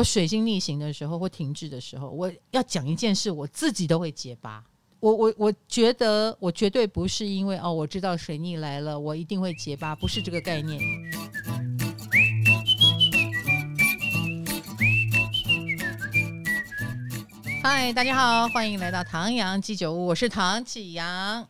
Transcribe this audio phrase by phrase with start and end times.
[0.00, 4.64] 我水星逆行的时候或停滞的时候，我要讲一件事，我自己都会结巴。
[4.98, 10.80] 我我我觉得我绝对不是因为哦，我知道水逆来了，我一定会结巴，不是这个概念。
[17.62, 21.46] 嗨，大家好，欢迎来到唐阳鸡酒屋，我是唐启阳。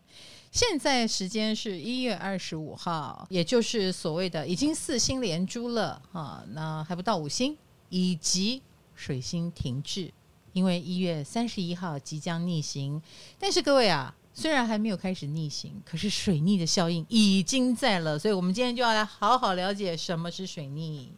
[0.51, 7.57] 现在时间是一月二十五号，也就是所谓的已经四星连珠了啊，那还不到五星，
[7.91, 8.62] 以及
[8.95, 10.11] 水星停滞。
[10.53, 13.00] 因为一月三十一号即将逆行，
[13.39, 21.08] 但是各位啊，虽然还没有开始逆行，可是水逆的效应已经在了，所以我们今天就要来好好了解什么是水逆。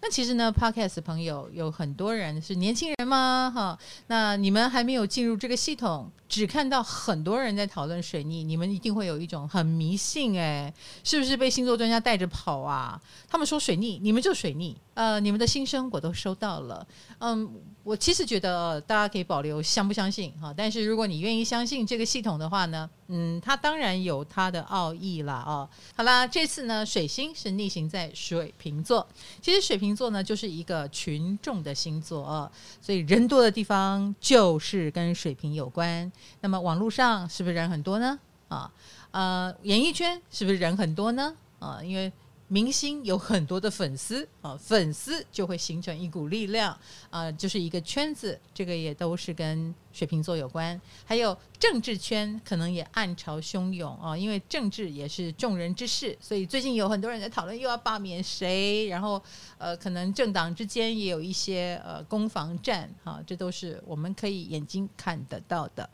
[0.00, 3.50] 那其实呢，Podcast 朋友有很多人是年轻人吗？
[3.52, 10.72] 哈，那你们还没有进入这个系统，只看到很多人在讨论水逆，你们一定会有一种很迷信哎，
[11.04, 13.00] 是不是被星座专家带着跑啊？
[13.28, 16.86] 他们说水逆，你们就水逆，呃，你们的心声我都收到了，
[17.18, 17.60] 嗯。
[17.86, 25.68] 我其实觉得大家可以保留相不相信哈，但是如果你愿意相信这个系统的话呢，嗯，它当然有它的奥义啦哦。
[25.94, 29.06] 好啦，这次呢，水星是逆行在水瓶座，
[29.40, 36.10] 其实水瓶座呢就是一个群众的星座啊，所以人多的地方就是跟水瓶有关。
[36.40, 38.18] 那么网络上是不是人很多呢？
[38.48, 38.72] 啊，
[39.10, 41.34] 呃，演艺圈是不是人很多呢？
[41.58, 42.12] 啊，因为。
[42.48, 46.78] 明星有很多的粉丝啊，粉丝就会形成一股力量
[47.10, 50.80] 啊，就是一个圈子，这个也都是跟水瓶座有关。
[51.04, 59.20] 还有政治圈可能也暗潮汹涌啊，因为政治也是众人之事，所以最近有很多人在讨论又要罢免谁，然后
[59.58, 65.88] 呃，可能政党之间也有一些呃攻防战啊，这都是我们可以眼睛看得到的。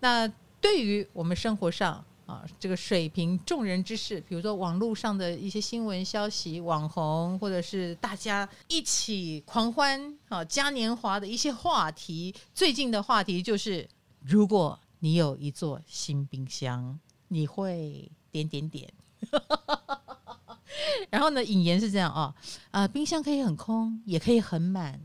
[0.00, 0.26] 那
[0.58, 12.34] 对于我们生活上，啊，这个水平众人之事，比如说网络上的一些新闻消息、网红，或者是大家一起狂欢啊嘉年华的一些话题。
[12.54, 13.86] 最近的话题就是，
[14.22, 18.90] 如果你有一座新冰箱，你会点点点。
[21.10, 22.34] 然后呢，引言是这样啊，
[22.70, 24.98] 啊，冰箱可以很空，也可以很满。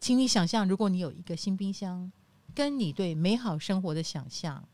[0.00, 2.10] 请你想象，如果你有一个新冰箱，
[2.54, 4.66] 跟你对美好生活的想象。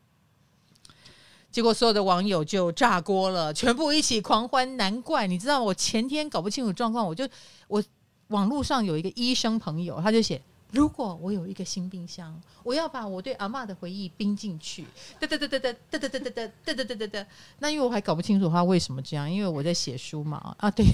[1.57, 4.77] 结果所有的网友就炸锅了，全部一起狂欢。
[4.77, 7.27] 难怪你知道，我前天搞不清楚状况，我就
[7.67, 7.83] 我
[8.27, 10.39] 网络上有一个医生朋友，他就写：
[10.73, 14.85] 如果我有一个新冰箱，我要把我对阿嬷的回忆冰进去。
[15.19, 17.27] 哒哒哒哒哒哒哒哒哒哒哒哒哒哒。
[17.61, 20.55] 那因为我还搞不清楚他为什么这样，因为我在写书嘛。
[20.59, 20.85] 啊，对，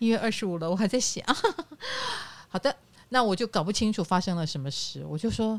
[0.00, 1.34] 一月二十五了，我还在写啊。
[2.46, 2.76] 好的，
[3.08, 5.58] 那我就搞不清楚发生了什么事，我就说。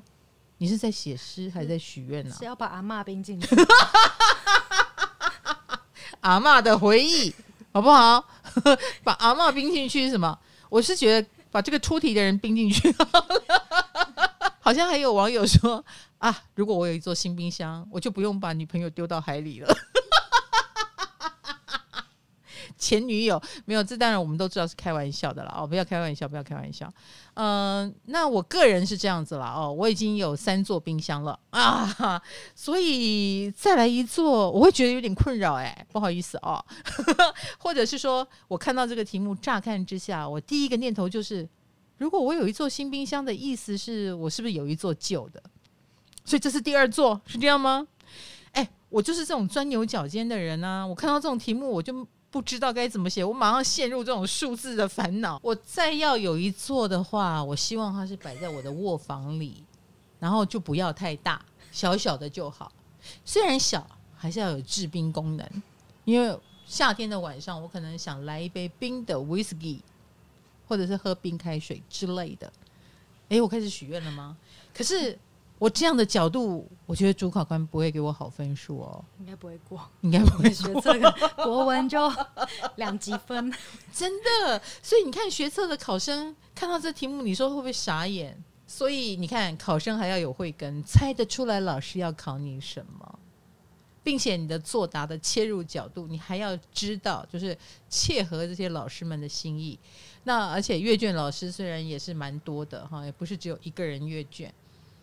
[0.61, 2.35] 你是在写诗还是在许愿呢？
[2.37, 3.47] 是要把阿妈冰进去，
[6.21, 7.33] 阿妈的回忆
[7.73, 8.23] 好不好？
[9.03, 10.37] 把阿妈冰进去是什么？
[10.69, 12.93] 我是觉得把这个出题的人冰进去。
[14.61, 15.83] 好像还有网友说
[16.19, 19.77] 啊，如果我有一座新冰箱，我就不用把女朋友丢到海里了。
[22.81, 26.91] 前女友没有，这当然我们都知道是开玩笑的了哦，不要开玩笑，不要开玩笑。
[27.35, 32.19] 嗯、那我个人是这样子了哦，我已经有三座冰箱了啊，
[32.55, 36.65] 所以再来一座，我会觉得有点困扰哎，不好意思哦。
[37.59, 41.47] 或者是说我看到这个题目，乍看之下，我第一个念头就是，
[41.99, 45.41] 如果我有一座新冰箱的意思是我是不是有一座旧的？
[46.25, 47.87] 所以这是第二座，是这样吗？
[48.53, 52.07] 哎，我就是这种钻牛角尖的人啊，我看到这种题目我就。
[52.31, 55.37] 不知道该怎么写，我马上陷入这种数字的烦恼。
[55.43, 59.63] 我再要有一座的话，我希望它是摆在我的卧房里，
[60.17, 62.71] 然后就不要太大，小小的就好。
[63.25, 65.45] 虽然小，还是要有制冰功能。
[66.05, 69.79] 因为夏天的晚上，我可能想来一杯冰的 whisky，
[70.67, 72.51] 或者是喝冰开水之类的。
[73.29, 74.37] 诶，我开始许愿了吗？
[74.73, 75.19] 可是。
[75.61, 82.11] 我这样的角度，我觉得主考官不会给我好分数哦，应该不会过，应该不会 学这个国文就
[82.77, 83.53] 两级分，
[83.93, 84.59] 真的。
[84.81, 88.35] 所以你看学测的考生看到这题目，你说会不会傻眼？
[88.65, 93.19] 所以你看考生还要有慧根，猜得出来老师要考你什么，
[94.01, 97.55] 并且你的作答的切入角度，你还要知道，就是
[97.87, 99.77] 切合这些老师们的心意。
[100.23, 104.51] 那而且阅卷老师虽然也是蛮多的哈，也不是只有一个人阅卷。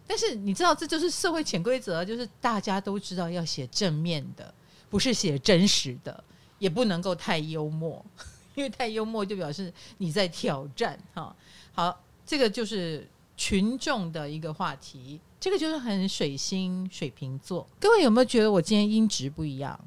[0.08, 4.52] 但是你知道，这就是社会潜规则，就是大家都知道要写正面的，
[4.88, 6.24] 不是写真实的，
[6.58, 8.02] 也不能够太幽默，
[8.56, 11.36] 因为太幽默就表示你在挑战哈。
[11.72, 13.06] 好，这个就是
[13.36, 17.68] 群众的一个话题，这个就是很水星水瓶座。
[17.78, 19.78] 各位有没有觉得我今天音质不一样？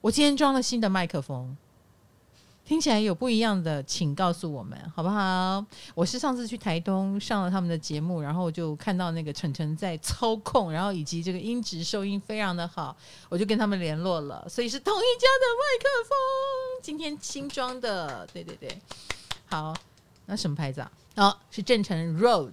[0.00, 1.54] 我今天装了新的麦克风，
[2.68, 5.64] 听起来有不一样的，请告诉我们好不好？
[5.94, 12.94] 我是上次去台东上了他们的节目，然后就看到那个晨晨在操控，然后以及这个音质收音非常的好，
[13.30, 16.12] 我就跟他们联络了，所以是同一家的麦克风，
[16.82, 18.78] 今天新装的，对对对，
[19.46, 19.74] 好，
[20.26, 20.92] 那什么牌子啊？
[21.16, 22.52] 哦，是正成 Road。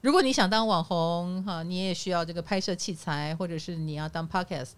[0.00, 4.72] 如果你想当网红哈，你也需要这个拍摄器材，或者是你要当 Podcast，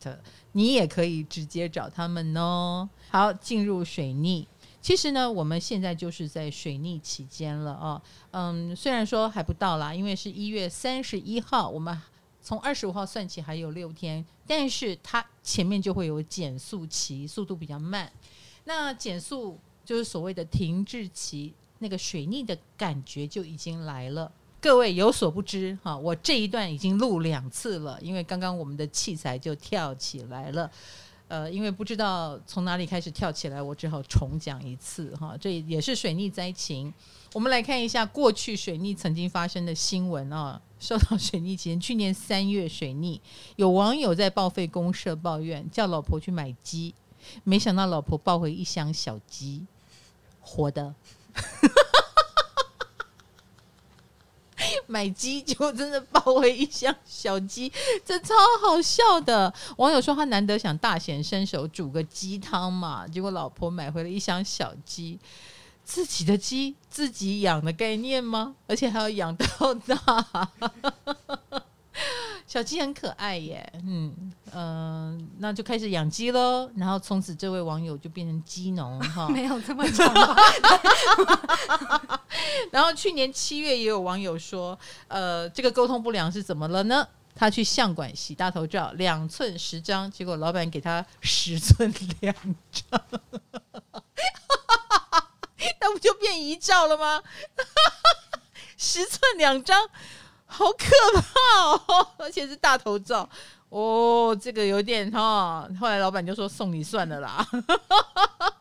[0.52, 2.88] 你也可以直接找他们哦。
[3.10, 4.46] 好，进入水逆，
[4.86, 8.00] 其实呢，我们现在就是在水逆期间了啊。
[8.30, 12.00] 嗯，虽然说还不到啦，因为是一月三十一号，我们
[12.40, 18.08] 从二十五号算起还有六天，但是它前面就会有减速期，速度比较慢。
[18.62, 24.30] 那减速就是所谓的停滞期，那个水逆的感觉就已经来了。
[24.60, 30.70] 各位有所不知哈，我这一段已经录两次了，因为刚刚我们的器材就跳起来了，
[31.28, 35.36] 呃，因为不知道从哪里开始跳起来，我只好重讲一次哈。
[35.40, 36.92] 这也是水逆灾情，
[37.32, 40.60] 我们来看一下过去水逆曾经发生的新闻啊。
[40.78, 43.18] 受到水逆期间，去年三月水逆，
[43.56, 46.94] 有网友在报废公社抱怨，叫老婆去买鸡，
[47.44, 49.64] 没想到老婆抱回一箱小鸡，
[50.40, 50.94] 活的。
[54.86, 57.72] 买鸡就真的抱回一箱小鸡，
[58.04, 59.52] 这超好笑的。
[59.78, 65.18] 网友说他难得想大显身手煮个鸡汤嘛，结果老婆买回了一箱小鸡，
[65.84, 68.54] 自己的鸡自己养的概念吗？
[68.66, 70.50] 而且还要养到大。
[72.46, 76.70] 小鸡很可爱耶，嗯嗯、呃，那就开始养鸡喽。
[76.76, 80.14] 然后从此这位网友就变成鸡农哈， 没有这么长。
[82.70, 84.78] 然后去年七月也有网友说，
[85.08, 87.06] 呃，这个沟通不良是怎么了呢？
[87.34, 92.34] 他去相馆洗大头照，两寸十张，结果老板给他十寸两
[92.70, 93.00] 张，
[95.80, 97.22] 那不就变遗照了吗？
[98.78, 99.90] 十寸两张。
[100.46, 100.86] 好可
[101.20, 102.08] 怕哦！
[102.18, 103.28] 而且是大头照
[103.68, 105.68] 哦，这个有点哈。
[105.80, 107.46] 后来老板就说送你算了啦，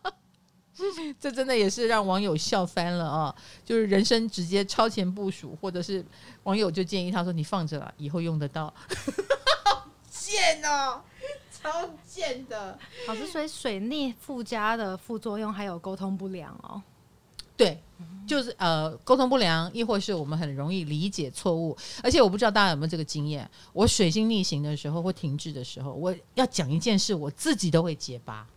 [1.20, 3.36] 这真的也是让网友笑翻了啊！
[3.64, 6.04] 就是人生直接超前部署，或者是
[6.44, 8.74] 网友就建议他说：“你放着啦，以后用得到。”
[9.64, 11.02] 好贱哦，
[11.52, 12.78] 超贱的！
[13.08, 16.82] 老师，所以水逆附加的副作用还有沟通不良哦。
[17.58, 17.82] 对。
[18.28, 28.48] 就是呃沟通不良，亦或是我们很容易理解错误，而且我不知道大家有没有这个经验，我水星逆行的时候或停滞的时候，我要讲一件事，我自己都会结巴。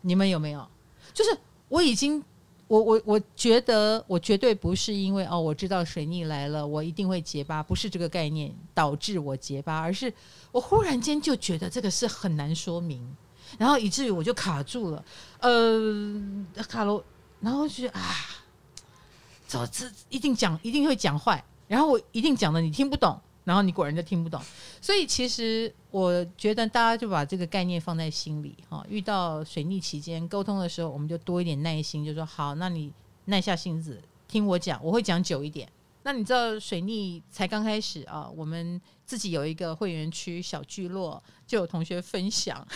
[0.00, 0.68] 你们有没有？
[1.14, 1.30] 就是
[1.68, 2.20] 我已经，
[2.66, 10.12] 我我我觉得我绝对不是因为哦，我知道水逆来了，我一定会结巴，不是这个概念导致我结巴，而是
[10.50, 13.00] 我忽然间就觉得这个是很难说明，
[13.56, 15.04] 然后以至于我就卡住了，
[15.38, 16.20] 呃，
[16.68, 17.02] 卡罗。
[17.42, 18.00] 然后就啊，
[19.48, 24.40] 这这一定讲一定会讲坏，然后我一定讲的你听不懂，然后你果然就听不懂。
[24.80, 28.86] 所以其实我觉得大家就把这个概念放在心里哈。
[28.88, 32.92] 遇到水逆期间沟通的时候，我们就多一点耐心，就说好，那你
[33.24, 35.68] 耐下性子听我讲，我会讲久一点。
[36.04, 42.66] 那你知道水逆才刚开始啊，我们自己有一个会员区小聚落，就有同学分享。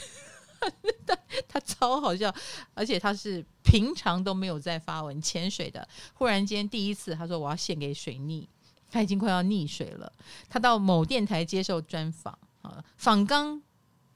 [1.06, 1.16] 他
[1.48, 2.34] 他超好笑，
[2.74, 8.48] 而且他是平常都没有在发文潜水的，忽然间第一次他说我要献给水逆，
[8.90, 10.12] 他已经快要溺水了。
[10.48, 13.60] 他到某电台接受专访啊，访纲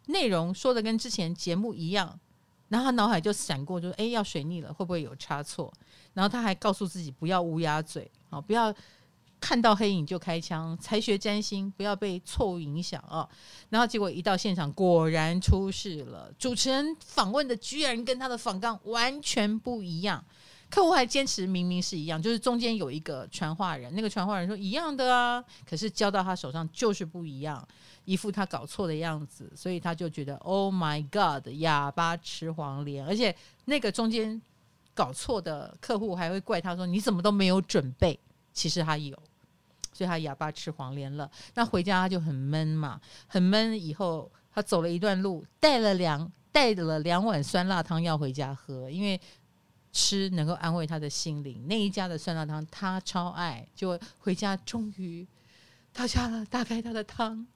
[0.07, 2.19] 内容说的跟之前节目一样，
[2.69, 5.73] 然后他脑海就闪过，就说哎要水逆了，会不会有差错？
[6.15, 8.75] 然后他还告诉自己不要乌鸦嘴啊，不要。
[9.41, 13.27] 看到黑影就开枪，才学占星，不要被错误影响啊！
[13.71, 16.31] 然后结果一到现场，果然出事了。
[16.39, 20.23] 主持人访问的居然跟他的访纲完全不一样，
[20.69, 27.67] 客户还坚持明明是一样，就是中间有一个传话人，那个传话人说一样的啊，可是交到他手上就是不一样，
[28.05, 34.41] 一副他搞错的样子，所以他就觉得 Oh my God，哑巴吃黄连，而且那个中间
[34.95, 38.21] 搞错的客户还会怪他说你怎么都没有准备，
[38.53, 39.19] 其实他有。
[39.93, 43.81] 所以他哑巴吃黄连了，那回家他就很闷嘛，很闷。
[43.81, 49.21] 以后他走了一段路，带了两带了两碗酸辣汤要回家喝，因为
[49.93, 51.67] 吃能够安慰他的心灵。
[51.69, 55.27] 那一家的酸辣汤他超爱，就回家终于
[55.93, 57.47] 到家了，打开他的汤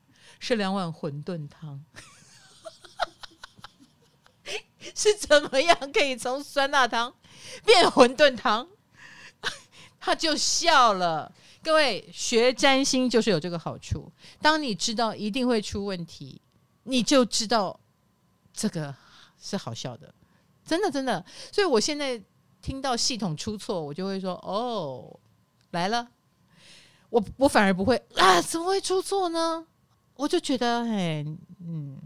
[0.40, 1.84] 是两碗馄饨汤，
[4.94, 7.14] 是怎么样可以从酸辣汤
[7.64, 8.68] 变馄饨汤？
[10.00, 11.32] 他就笑了。
[11.64, 16.38] 各位学占星就是有这个好处，当你知道一定会出问题，
[16.82, 17.80] 你就知道
[18.52, 18.94] 这个
[19.40, 20.14] 是好笑的，
[20.66, 21.24] 真的真的。
[21.50, 22.22] 所以我现在
[22.60, 25.18] 听到系统出错，我就会说哦，
[25.70, 26.06] 来了。
[27.08, 29.66] 我我反而不会啊，怎么会出错呢？
[30.16, 31.24] 我就觉得，哎，
[31.60, 31.98] 嗯，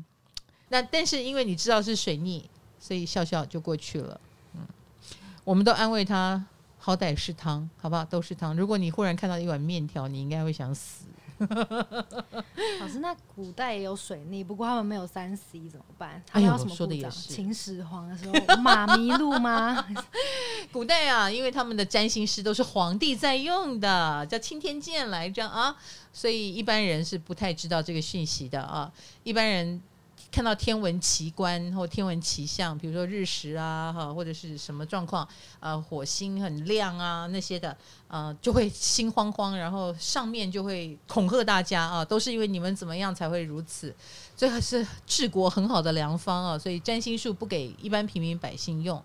[0.69, 2.49] 那但是因为你知道是水逆，
[2.79, 4.21] 所以笑笑就过去了。
[4.55, 4.67] 嗯，
[5.45, 6.47] 我们都安慰他，
[6.89, 8.03] 好歹是汤，好不好？
[8.03, 8.57] 都是汤。
[8.57, 11.05] 如果你忽然看到一碗面条，你应该会想死。
[12.81, 16.23] 老师，那古代也有水逆，不过他们没有三 C 怎么办？
[16.33, 17.29] 哎呀，我说的也是。
[17.29, 19.87] 秦始皇的时候马迷路吗？
[20.73, 25.77] 古代啊，因为他们的占星师都是皇帝在用的，叫钦天监来着啊，
[26.11, 28.91] 所以一般人是不太知道这个讯息的啊，
[29.25, 29.83] 一般人。
[30.31, 35.27] 看到天文奇观或天文奇象，比如说日食啊，哈，或者是什么状况，
[35.59, 37.77] 呃，火星很亮啊，那些的，
[38.09, 43.95] 呃，就会心慌慌，然后上面就会恐吓大家啊，都是因为你们怎么样才会如此，
[44.37, 49.03] 这还是治国很好的良方啊，所以占星术不给一般平民百姓用，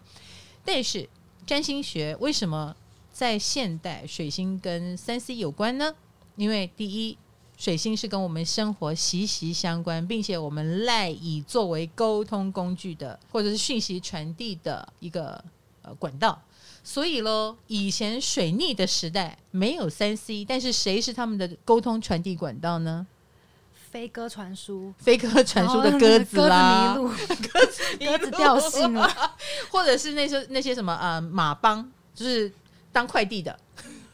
[0.66, 1.08] 但是
[1.48, 2.76] 占星学为什么
[3.14, 5.96] 在现代水星跟三 C 有关呢？
[6.36, 7.18] 因为第一。
[7.64, 15.42] 水星是跟我们生活息息相关，并且我们赖以作为沟通工具的，或者是讯息传递的一个
[15.82, 16.44] 呃管道。
[16.84, 23.08] 所以喽，以前水逆的时代没有三 C，但是谁是他们的沟通传递管道呢？
[23.74, 27.08] 飞鸽传书，飞鸽传书的鸽子啦，鸽子迷路，
[27.54, 29.10] 鸽 子鸽子掉信了，
[29.72, 32.52] 或者是那些那些什么呃马帮，就是
[32.92, 33.58] 当快递的。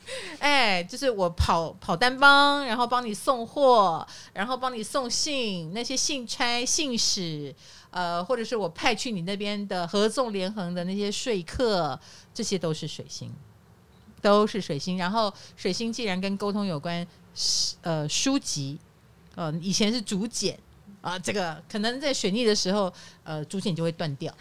[0.39, 7.54] 哎，就是我跑跑单帮，然后帮你送货，然后帮你送信，那些信差、信使，
[7.92, 12.00] 呃，或者是我派去你那边的合纵连横的那些说客，
[12.34, 13.32] 这些都是水星，
[14.22, 14.98] 都是水星。
[14.98, 17.06] 然后水星既然跟沟通有关，
[17.82, 18.80] 呃，书籍，
[19.36, 20.58] 呃，以前是竹简
[21.01, 22.92] 啊，这个可能在水逆的时候，
[23.24, 24.34] 呃，竹简就会断掉。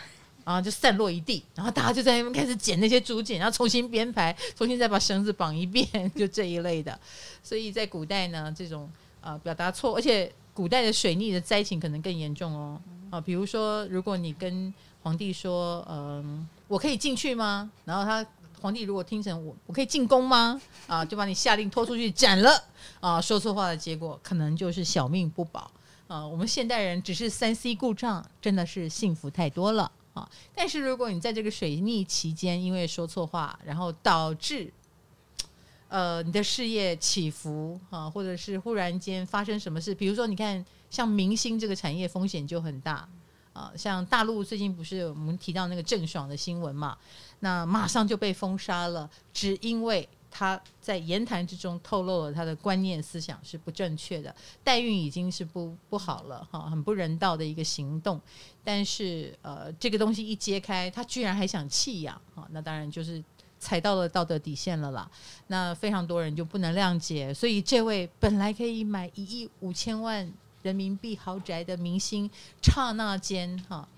[0.49, 6.99] 然后就散落一地，然后大家就在那边开始捡那些竹简，然后重新编排，重新再把绳子绑一遍，就这一类的。
[7.45, 8.91] 所以在古代呢，这种
[9.21, 12.81] 呃表达错，而且古代的水逆的灾情可能更严重哦。
[13.11, 17.71] 啊，比如说，如果你跟皇帝说，嗯、呃，我可以进去吗？
[17.85, 18.25] 然后他
[18.63, 20.59] 皇帝如果听成我我可以进宫吗？
[20.87, 22.65] 啊，就把你下令拖出去斩了。
[23.01, 25.71] 啊，说错话的结果可能就是小命不保。
[26.07, 29.93] 啊，我们现代人只是三 C 故障，真的是幸福太多了。
[30.55, 34.73] 但是如果你在这个水逆期间，因为说错话，然后导致
[35.89, 43.09] 呃你的事业起伏啊，或者是忽然间发生什么事，比如说你看像明星这个产业风险就很大
[43.53, 46.97] 啊，像大陆最近不是我们提到那个郑爽的新闻嘛，
[47.41, 50.09] 那马上就被封杀了，只因为。
[50.31, 58.21] 他在言谈之中透露了他的观念思想是不正确的，代孕已经是不不好了哈，很不人道的一个行动。
[58.63, 63.25] 但是呃，这个东西一揭开，他居然还想弃养哈，那当然就是
[63.59, 65.11] 踩到了道德底线了啦。
[65.47, 70.31] 那非常多人就不能谅解，所以这位本来可以买一亿五千万
[70.63, 72.31] 人民币豪宅的明星，
[72.63, 73.89] 刹那间哈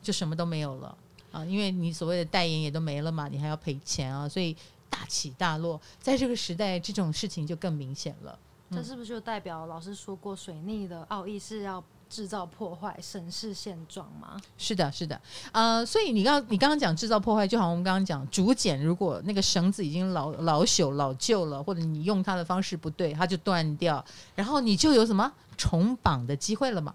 [0.00, 0.96] 就什么都没有了
[1.32, 4.56] 啊，因为你所谓的代言也都没了嘛，你还要赔钱啊，所以。
[4.90, 8.38] 大起大落，在这个时代，这种事情就更明显了。
[8.68, 14.40] 嗯、这是不是就代表老师说过，水逆的奥义是要制造破坏，审视现状吗？
[14.58, 15.20] 是的，是的。
[15.52, 24.04] 呃，所以你刚你刚刚讲制造破坏，就好像我们刚刚讲竹简，如果那个绳子已经老老朽老旧了，或者你用它的方式不对，它就断掉，
[24.34, 26.94] 然后你就有什么重绑的机会了嘛？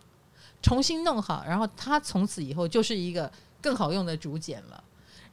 [0.61, 4.83] 重新弄好，然后它从此以后就是一个更好用的竹简了，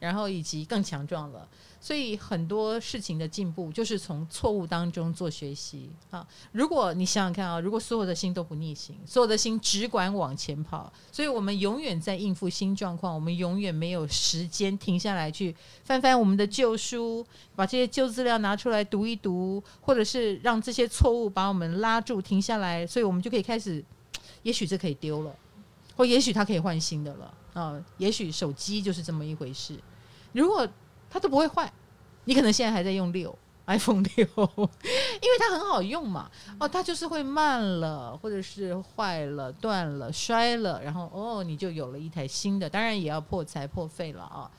[0.02, 1.48] 然后以及更强壮了。
[1.80, 6.24] 所以很多事情的进步就是从错误当中做学习啊！
[6.52, 17.24] 如果你想想看啊，如果所有的心都不逆行，所有的心只管往前跑，所以我们永远在应付新状况，我们永远没有时间停下来去翻翻我们的旧书，
[17.56, 23.84] 把这些旧资料拿出来读一读，或者是让这些错误把我们拉住停下来，所以我们就可以开始，
[24.44, 25.34] 也许这可以丢了，
[25.96, 27.84] 或也许它可以换新的了啊！
[27.98, 29.76] 也许手机就是这么一回事，
[30.32, 30.68] 如果。
[31.14, 31.70] 它都不会坏，
[32.24, 34.26] 你可能现在还在用六 iPhone 六，
[35.20, 36.30] 因为它很好用嘛。
[36.58, 42.66] 哦，它就是会慢了，或者是坏了、断了、摔了，然后哦，你就有了一台新的。
[42.70, 44.50] 当然也要破财破费了啊。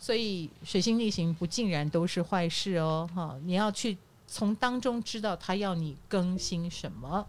[0.00, 3.38] 所以水星逆行不尽然都是坏事哦，哈！
[3.44, 3.96] 你要去
[4.26, 7.24] 从当中知道它要你更新什么。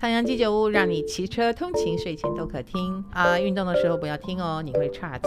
[0.00, 5.26] 唐阳鸡酒屋让你骑车通勤睡前都可听啊，运动的时候不要听哦，你会岔气。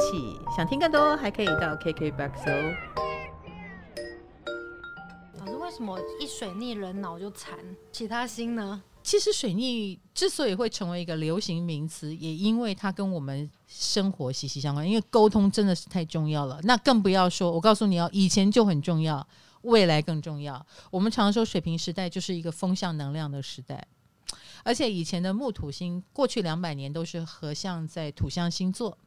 [0.55, 2.75] 想听更多还可以到 KKBOX 哦。
[5.39, 7.57] 老师，为什么一水逆人脑就残？
[7.91, 8.83] 其他心呢？
[9.01, 14.87] 其实水逆之所以会成为一个流行名词，也因为它跟我们生活息息相关。
[14.87, 19.25] 因为沟通真的是太重要了，那更不要说，我告诉你哦，以前就很重要，
[19.61, 20.63] 未来更重要。
[20.91, 23.87] 我们常说水平时代就是一个风向能量的时代，
[24.67, 28.97] 而且以前的木土星过去两百年都是合相在土象星座，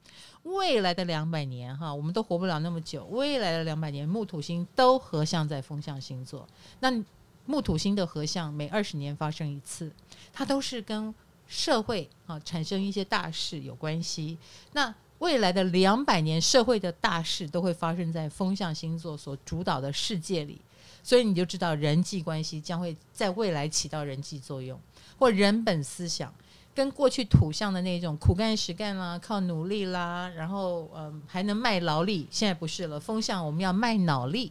[0.44, 6.48] 未来的两百年哈，我们都活不了那么久，未来的两百年木土星都合相在风象星座，
[6.80, 7.04] 那。
[7.46, 9.90] 木土星的合相每二十年发生一次，
[10.32, 11.12] 它都是跟
[11.48, 14.38] 社会啊产生一些大事有关系。
[14.72, 20.60] 那未来的两百年，社会的大事都会发生在风象星座所主导的世界里，
[21.02, 24.78] 所以你就知道人际关系将会在未来起到人际作用，
[25.20, 26.34] 或人本思想
[26.74, 34.50] 跟过去土象的那种苦干实干啦、靠努力啦，然后嗯、还能卖劳力，现在不是了，风向我们要卖脑力。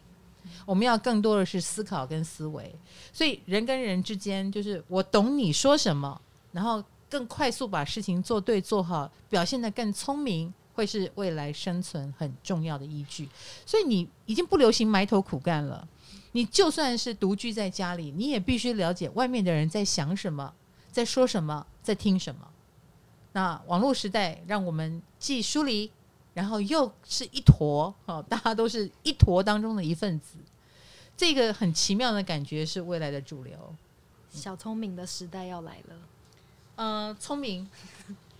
[0.64, 2.74] 我们要更多的是思考跟思维，
[3.12, 6.18] 所以人跟人之间就是我懂你说什么，
[6.52, 13.28] 然后更快速把事情做对做好，表现得更聪明，会是未来生存很重要的依据。
[13.66, 15.86] 所以你已经不流行埋头苦干了，
[16.32, 20.50] 你就算是独居在家里，你也必须了解外面的人在想什么，
[20.90, 22.48] 在说什么，在听什么。
[23.32, 25.90] 那网络时代让我们既疏离。
[26.32, 30.36] 然后又是一坨，哦， 大家都是一坨当中的一份子，
[31.16, 33.74] 这个很奇妙的感觉是未来的主流。
[34.30, 35.96] 小聪明的时代要来了，
[36.76, 37.68] 呃，聪明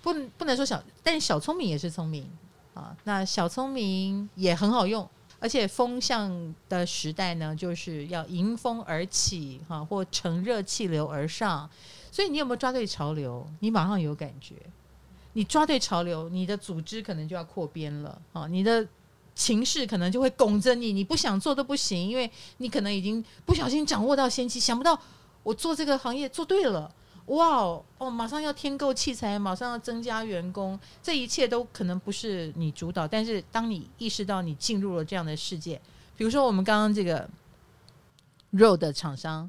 [0.02, 2.30] 不不能说小，但是小聪明也是聪明
[2.74, 2.96] 啊。
[3.02, 5.06] 那小聪明也很好用，
[5.40, 11.68] 而且风向的时代呢，就是要迎风而起，哈，或乘热气流而上。
[12.10, 13.46] 所以你有没有抓对潮流？
[13.60, 14.54] 你马上有感觉。
[15.32, 18.48] 你抓对潮流，你的组织可能就要扩编了啊！
[18.48, 18.84] 你的
[19.32, 25.00] 情势可能就会拱着你，你不想做都不行，因为你可能已经不小心掌握到先机，想不到
[25.44, 26.92] 我做这个行业做对了，
[27.26, 27.58] 哇
[27.98, 28.10] 哦！
[28.10, 33.06] 马上要添购器材，马上要增加员工，这一切都可能不是你主导。
[33.06, 35.80] 但是当你意识到你进入了这样的世界，
[36.16, 37.30] 比如说我们刚刚这个
[38.52, 39.48] Rode 的厂商，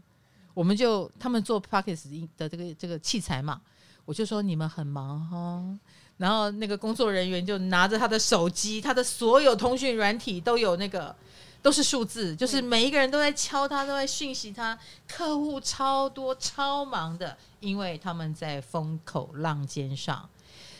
[0.53, 3.62] 我们就他们做 Podcast 的这个这个器材嘛。
[4.03, 5.79] 我就说你们很忙哈，
[6.18, 11.16] 然后那个工作人员就拿着他的手机，他的所有通讯软体都有那个
[11.61, 20.27] 都是数字，就是每一个人都在敲他，都在讯息他，客户超多超忙的，因为他们在风口浪尖上。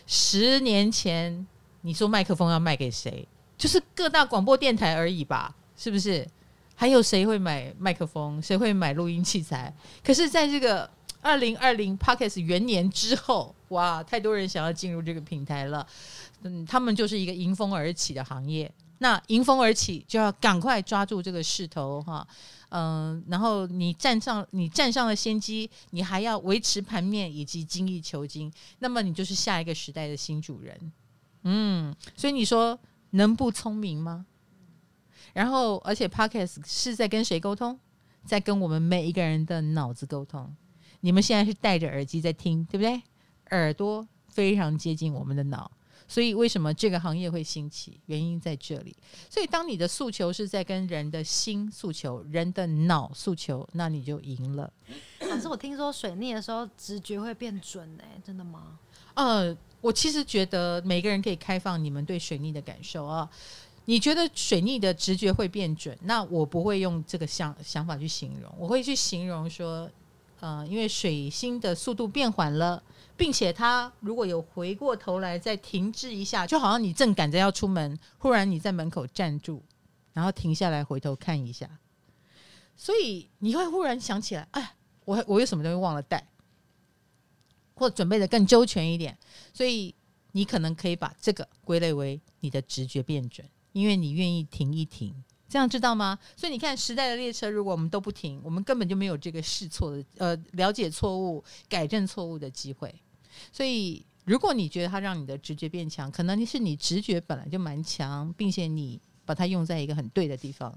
[0.08, 1.48] 十年前
[1.82, 3.26] 你说麦克风要卖给谁？
[3.56, 6.28] 就是各大广播电台而已吧，是不是？
[6.82, 8.42] 还有谁会买麦克风？
[8.42, 9.72] 谁会买录音器材？
[10.04, 10.90] 可是在这个。
[11.22, 15.86] 二零二零 Podcast 元年之后，哇，太多人想要进入这个平台了。
[16.42, 18.74] 嗯，他们就是一个迎风而起的行业。
[18.98, 22.28] 那迎风而起，就要赶快抓住这个势头哈。
[22.70, 28.52] 嗯，然后你站上，你站上了先机，你还要维持盘面以及精益求精。
[28.80, 30.92] 那么你就是下一个时代的新主人。
[31.44, 32.80] 嗯，所以你说
[33.12, 34.26] 能不聪明吗？
[35.34, 37.80] 然后，而且 Podcast 是在跟谁沟通？
[38.24, 40.56] 在跟我们每一个人的脑子沟通。
[41.00, 43.02] 你们现在是戴着耳机在听，对不对？
[43.50, 45.70] 耳朵非常接近我们的脑，
[46.08, 48.00] 所以为什么这个行业会兴起？
[48.06, 48.96] 原因在这里。
[49.30, 54.72] 所以当你的诉求是在跟人的心诉求、人的脑诉求，那你就赢了。
[55.20, 58.78] 可是，我听说水逆的时候直觉会变准，哎，真的吗？
[59.16, 63.28] 呃，我其实觉得每个人可以开放你们对水逆的感受啊。
[63.86, 65.98] 你觉得水逆的直觉会变准？
[66.04, 69.90] 那我不会用这个想想法去形容，我会去形容说。
[70.42, 72.82] 呃，因为水星的速度变缓了，
[73.16, 79.62] 并且它如果有回过头来再停滞一下，就好像你正赶着要出门，忽然你在门口站住，
[80.14, 81.70] 然后停下来回头看一下，
[82.76, 84.74] 所以你会忽然想起来，哎，
[85.06, 86.28] 我我有什么东西忘了带，
[87.76, 89.16] 或准备得更周全一点，
[89.54, 89.94] 所以
[90.32, 95.14] 你可能可以把这个归类为你的直觉变准，因为你愿意停一停。
[95.50, 96.18] 这样知道吗？
[96.38, 102.94] 所以你看，时代的列车，如果我们都不停，我们根本就没有这个试错的呃了解错误、改正错误的机会。
[103.52, 110.74] 所以，如果你觉得它让你的直觉变强，可能是你直觉本来就蛮强，并且你把它用在一个很对的地方。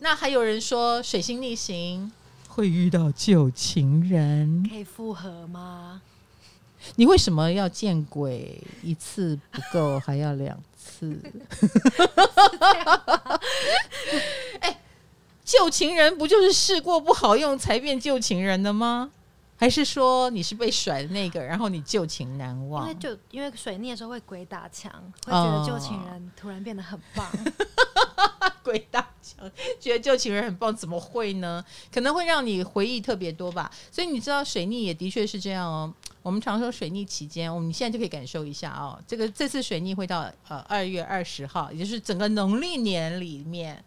[0.00, 2.12] 那还有人说，水星逆行
[2.46, 6.02] 会遇到旧情人，可以复合吗？
[6.96, 11.20] 你为什么要见鬼一次不够，还要两次？
[14.60, 14.80] 哎，
[15.44, 19.10] 旧情人不就是试过不好用才变旧情人的吗？
[19.60, 22.88] 还是说你是被甩的那个，然后你旧情难忘？
[22.88, 24.90] 因为就因为水逆的时候会鬼打墙，
[25.26, 27.30] 会觉得旧情人突然变得很棒。
[28.64, 31.62] 鬼打墙，觉得旧情人很棒，怎么会呢？
[31.92, 33.70] 可能会让你回忆特别多吧。
[33.92, 35.92] 所以你知道水逆也的确是这样哦。
[36.22, 38.98] 我们常说水逆期间，我们现在就可以感受一下哦。
[39.06, 43.84] 这个这次水逆会到呃二月二十号，也就是整个农历年里面，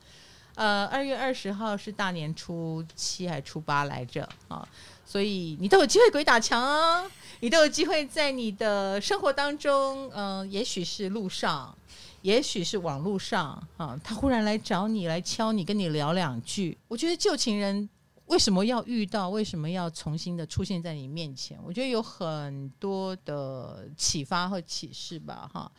[0.54, 4.68] 呃二月二十号是大年初七还初八来着啊。
[5.06, 7.06] 所以你都有机会鬼打墙啊，
[7.40, 11.76] 你都有机会在你的生活当中，嗯、也许是路上。
[12.22, 16.78] 也许是网络上啊，他忽然来找你，来敲你，跟你聊两句。
[16.88, 17.90] 我觉得旧情人
[18.28, 19.30] 为什么要遇到？
[19.30, 21.60] 为什么要重新的出现在你面前？
[21.66, 25.70] 我觉得有很多的启发和启示吧，哈。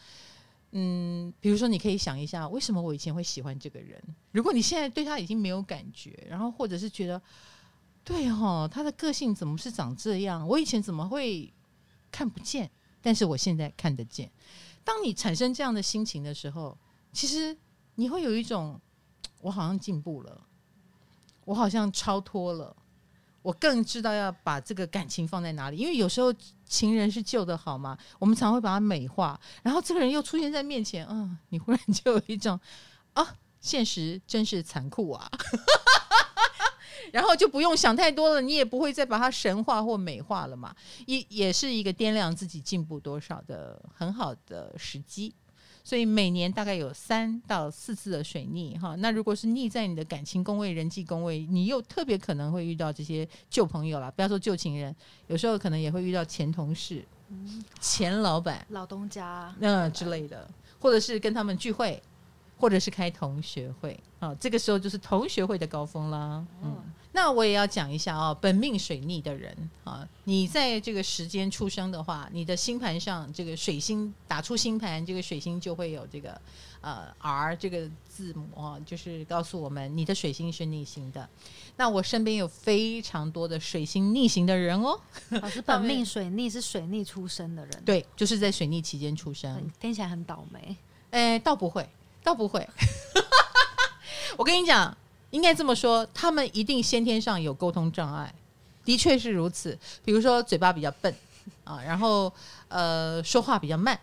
[0.72, 3.98] 嗯，比如说你可以想一下，为什么我以前会喜欢这个人？
[4.30, 7.18] 如果你现在对他已经没有感觉，然后或者是觉得，
[8.04, 10.46] 对哦，他的个性怎么是长这样？
[10.46, 11.52] 我以前怎么会
[12.12, 12.70] 看不见？
[13.00, 14.30] 但是我现在看得见。
[14.84, 16.76] 当你产生这样的心情的时候，
[17.12, 17.56] 其实
[17.94, 18.78] 你会有一种，
[19.40, 20.46] 我好像进步了，
[21.46, 22.76] 我好像超脱了，
[23.40, 25.78] 我更知道要把这个感情放在哪里。
[25.78, 26.32] 因为有时候
[26.66, 27.96] 情人是旧的好吗？
[28.18, 32.60] 我们常会把它美化，然后这个人又出现在面前，嗯，你忽然就有一种，
[33.14, 35.30] 啊，现实真是残酷啊。
[37.14, 40.74] 然后就不用想太多了，你也不会再把它神化或美化了嘛，
[41.06, 45.32] 也也是一个掂量自己进步多少的很好的时机。
[45.84, 54.92] 所以每年大概有三到四次的水逆哈，那如果是逆在你的感情宫位、人际宫位，你又特别可能会遇到这些旧朋友啦，不要说旧情人，
[55.28, 57.04] 有时候可能也会遇到前同事、
[57.80, 59.54] 前老板、老东家。
[59.60, 60.50] 那、呃、之类的，
[60.80, 62.02] 或者是跟他们聚会，
[62.58, 63.96] 或者是开同学会。
[64.18, 66.76] 啊，这个时候就是同学会的高峰啦，嗯。
[67.16, 76.40] 那我也要讲一下哦，本命水逆的人啊，你在这个时间出生的话，你的星盘上这个水星打出星盘，这个水星就会有这个
[76.80, 81.28] 呃 R 这个字母啊，就是告诉我们你的水星是逆行的。
[81.76, 84.98] 那我身边有非常多的水星逆行的人哦。
[85.30, 90.76] 老师， 本命水逆是水逆出生的人，对，就是在水逆期间出生，听起来很倒霉。
[91.10, 91.88] 哎，倒不会，
[92.24, 92.68] 倒不会。
[94.36, 94.96] 我跟你讲。
[95.34, 98.32] 应该这么说，他们一定先天上有沟通障碍，
[98.84, 99.76] 的确是如此。
[100.04, 101.12] 比如说嘴巴比较笨
[101.64, 102.32] 啊，然后
[102.68, 103.98] 呃说话比较慢，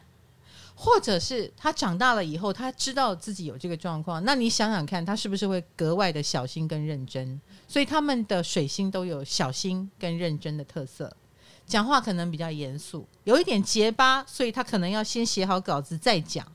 [0.75, 7.39] 或者是他长大了以后，他知道自己有这个状况，那你想想看，他是不是会格外的小心跟认真？
[7.65, 11.15] 所以他们的水星都有小心跟认真的特色，
[11.65, 16.45] 讲话可能比较严肃，有一点结巴，所以他可能要先写好稿子再讲。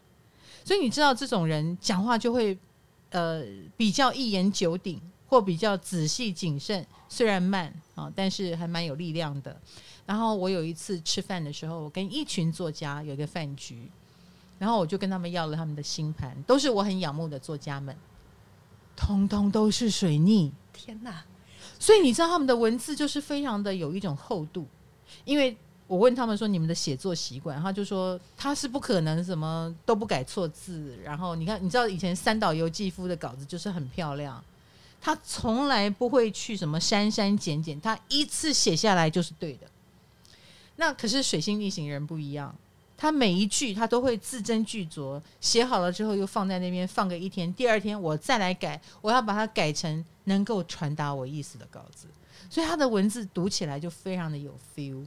[0.63, 2.59] 所以你知道这种人讲话就会。
[3.11, 3.45] 呃，
[3.77, 9.59] 比较一言九鼎，或比较仔细谨慎，虽然慢啊，但是还蛮有力量的。
[10.05, 13.91] 然后我有一次吃饭的时候，我跟一群作家有一个饭局，
[14.59, 17.97] 然后我就跟他们要了他们的星盘，都是我很仰慕的作家们，
[18.95, 20.53] 通通都是水逆。
[20.73, 21.25] 天哪！
[21.79, 24.67] 所以你知道他们的文字就是非常的有一种厚度，
[25.25, 25.57] 因为。
[25.89, 30.99] 我问他们说：“你们的写作习惯？”他就说：“他是不可能什么都不改错字。
[31.05, 34.43] 然后你看，你知道以前三岛由纪夫的稿子就是很漂亮，
[35.01, 39.67] 他从来不会去什么删删减减，他一次写下来就是对的。
[40.75, 42.53] 那可是水星逆行人不一样，
[42.99, 52.09] 他每一句他都会字斟句酌，写好了之后又放在那边放个一天，第二天我再来改，我要把它改成能够传达我意思的稿子，
[52.51, 55.05] 所以他的文字读起来就非常的有 feel。”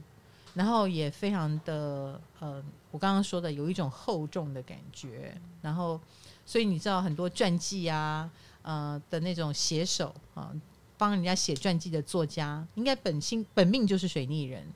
[0.54, 5.32] 然后也非常的呃，我刚刚说的有一种厚重的感觉。
[5.62, 6.00] 然后，
[6.44, 8.28] 所以你知道很多传记啊，
[8.62, 10.52] 呃的那种写手啊，
[10.98, 14.66] 帮人家写传记的作家，应该本性本命就是水逆人，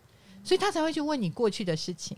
[0.44, 2.16] 所以他才会去问你过去的事情，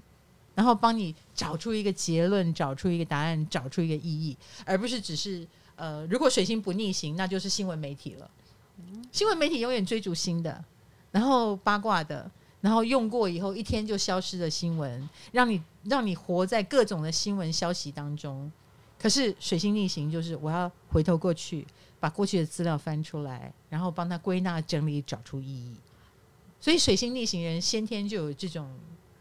[0.54, 8.30] 然后帮你找出一个结论，找出一个答案，找出一个意义，而不是只是呃，如果水星不逆行，那就是新闻媒体了。
[9.10, 10.62] 新闻媒体永远追逐新的，
[11.10, 12.30] 然后八卦的。
[12.66, 18.50] 然后用过以后一天就消失的新闻，让你让你活在各种的新闻消息当中。
[18.98, 21.64] 可是水星逆行就是我要回头过去，
[22.00, 25.76] 把过去的资料翻出来，然后帮他归纳整理，找出意义。
[26.59, 28.68] 所以水星逆行人先天就有这种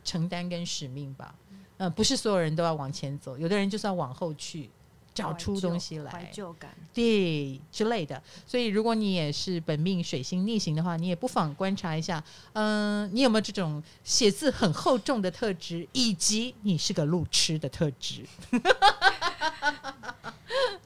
[0.03, 1.35] 承担跟使命吧。
[1.77, 4.71] 呃，不是所有人都要往前走，有的人就是要往后去。
[5.15, 8.21] 找出东西来，怀旧感，对之类的。
[8.45, 18.25] 所以，如果你也是本命水星逆行的话，你也不妨观察一下，嗯、呃，你有没有这种写字很厚重的特质，以及你是个路痴的特质。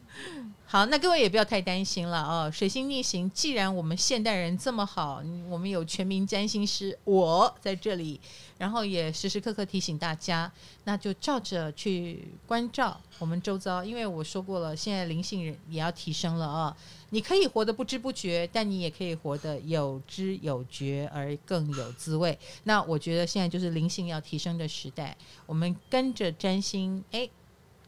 [0.71, 2.51] 好，那各位也不要太担心了哦。
[2.51, 8.21] 水星逆行，既然我们现代人这么好，我们有全民占星师我在这里，
[8.59, 10.51] 然后也时时刻刻提醒大家，
[10.83, 13.83] 那就照着去关照我们周遭。
[13.83, 16.77] 因为我说过了，现在灵性人也要提升了啊、
[17.09, 22.37] 你可以活得不知不觉，但你也可以活得有知有觉而更有滋味。
[22.65, 27.27] 那我觉得现在就是灵性要提升的时代，我们跟着占星，哎，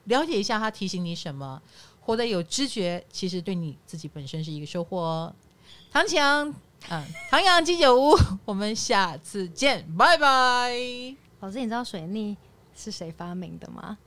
[0.05, 1.61] 了解一下他提醒你什么。
[2.01, 5.33] 活得有知觉，其实对你自己本身是一个收获哦。
[5.91, 6.53] 唐綺阳，
[6.89, 10.71] 嗯，唐阳鸡酒屋，我们下次见，拜拜。
[11.39, 12.35] 老师，你知道水逆
[12.75, 13.97] 是谁发明的吗？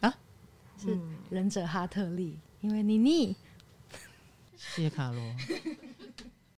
[0.00, 0.14] 啊，
[0.80, 3.36] 是忍者哈特利，因为你逆。
[4.56, 5.22] 谢谢卡罗。